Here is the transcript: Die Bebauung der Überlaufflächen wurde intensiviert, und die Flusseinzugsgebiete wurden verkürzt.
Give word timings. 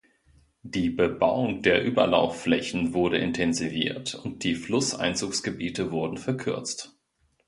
Die 0.63 0.89
Bebauung 0.89 1.61
der 1.61 1.85
Überlaufflächen 1.85 2.95
wurde 2.95 3.19
intensiviert, 3.19 4.15
und 4.15 4.43
die 4.43 4.55
Flusseinzugsgebiete 4.55 5.91
wurden 5.91 6.17
verkürzt. 6.17 6.97